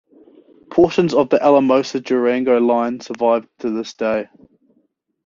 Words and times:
Portions 0.71 1.13
of 1.13 1.29
the 1.29 1.39
Alamosa-Durango 1.43 2.59
Line 2.59 3.01
survive 3.01 3.47
to 3.59 3.69
this 3.69 3.93
day. 3.93 4.25